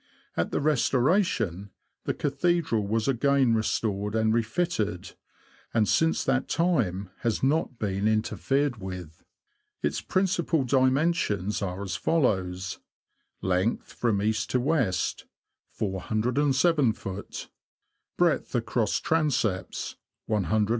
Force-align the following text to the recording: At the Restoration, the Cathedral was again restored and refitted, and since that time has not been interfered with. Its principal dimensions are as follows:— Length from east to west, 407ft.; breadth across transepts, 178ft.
At 0.35 0.49
the 0.49 0.59
Restoration, 0.59 1.69
the 2.05 2.15
Cathedral 2.15 2.87
was 2.87 3.07
again 3.07 3.53
restored 3.53 4.15
and 4.15 4.33
refitted, 4.33 5.13
and 5.75 5.87
since 5.87 6.23
that 6.23 6.47
time 6.49 7.11
has 7.19 7.43
not 7.43 7.77
been 7.77 8.07
interfered 8.07 8.77
with. 8.77 9.23
Its 9.83 10.01
principal 10.01 10.63
dimensions 10.63 11.61
are 11.61 11.83
as 11.83 11.95
follows:— 11.95 12.79
Length 13.43 13.93
from 13.93 14.23
east 14.23 14.49
to 14.49 14.59
west, 14.59 15.25
407ft.; 15.79 17.49
breadth 18.17 18.55
across 18.55 18.99
transepts, 18.99 19.97
178ft. 20.27 20.69